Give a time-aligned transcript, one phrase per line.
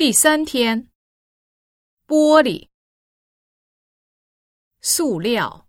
[0.00, 0.90] 第三天，
[2.06, 2.70] 玻璃、
[4.80, 5.68] 塑料、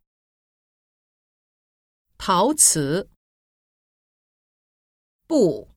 [2.17, 3.11] 陶瓷、
[5.27, 5.75] 布、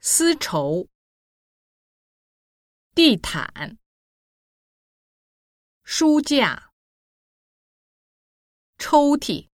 [0.00, 0.90] 丝绸、
[2.94, 3.78] 地毯、
[5.82, 6.74] 书架、
[8.76, 9.48] 抽屉、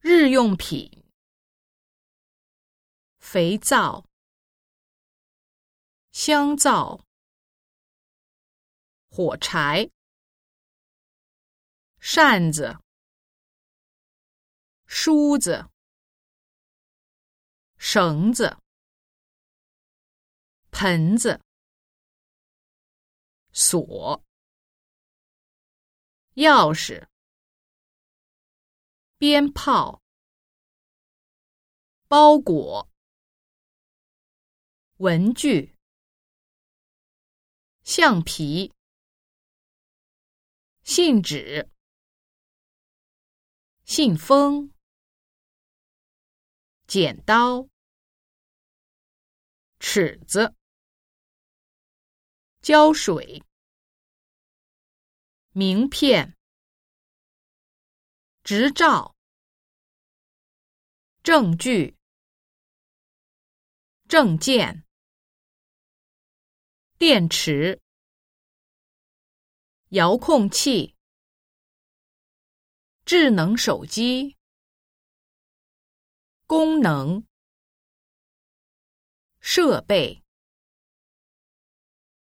[0.00, 1.02] 日用品、
[3.18, 4.11] 肥皂。
[6.12, 7.06] 香皂、
[9.08, 9.90] 火柴、
[12.00, 12.78] 扇子、
[14.84, 15.70] 梳子、
[17.78, 18.58] 绳子、
[20.70, 21.40] 盆子、
[23.50, 24.22] 锁、
[26.34, 27.08] 钥匙、
[29.16, 30.02] 鞭炮、
[32.06, 32.86] 包裹、
[34.98, 35.72] 文具。
[37.94, 38.72] 橡皮、
[40.82, 41.70] 信纸、
[43.84, 44.72] 信封、
[46.86, 47.68] 剪刀、
[49.78, 50.54] 尺子、
[52.62, 53.44] 胶水、
[55.50, 56.34] 名片、
[58.42, 59.14] 执照、
[61.22, 61.98] 证据、
[64.08, 64.86] 证件。
[67.04, 67.82] 电池、
[69.88, 70.94] 遥控器、
[73.04, 74.38] 智能手机、
[76.46, 77.26] 功能、
[79.40, 80.22] 设备、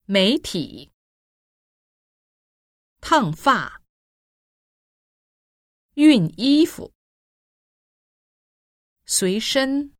[0.03, 0.91] 媒体、
[2.99, 3.81] 烫发、
[5.93, 6.93] 熨衣服、
[9.05, 9.94] 随身。